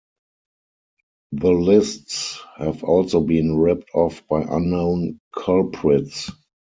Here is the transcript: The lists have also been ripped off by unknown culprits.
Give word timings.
The 1.33 1.51
lists 1.51 2.39
have 2.57 2.83
also 2.83 3.19
been 3.21 3.55
ripped 3.55 3.91
off 3.93 4.27
by 4.27 4.41
unknown 4.49 5.19
culprits. 5.37 6.31